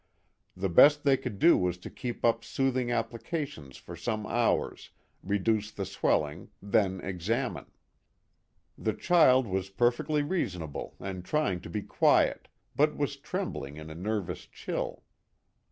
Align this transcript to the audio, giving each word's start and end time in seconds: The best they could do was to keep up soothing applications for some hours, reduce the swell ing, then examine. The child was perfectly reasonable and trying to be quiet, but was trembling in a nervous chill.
The 0.57 0.67
best 0.67 1.03
they 1.03 1.15
could 1.15 1.37
do 1.37 1.55
was 1.55 1.77
to 1.77 1.89
keep 1.91 2.25
up 2.25 2.43
soothing 2.43 2.91
applications 2.91 3.77
for 3.77 3.95
some 3.95 4.25
hours, 4.25 4.89
reduce 5.21 5.69
the 5.69 5.85
swell 5.85 6.25
ing, 6.25 6.49
then 6.59 6.99
examine. 7.01 7.67
The 8.79 8.93
child 8.93 9.45
was 9.45 9.69
perfectly 9.69 10.23
reasonable 10.23 10.95
and 10.99 11.23
trying 11.23 11.61
to 11.61 11.69
be 11.69 11.83
quiet, 11.83 12.47
but 12.75 12.97
was 12.97 13.15
trembling 13.15 13.77
in 13.77 13.91
a 13.91 13.93
nervous 13.93 14.47
chill. 14.47 15.03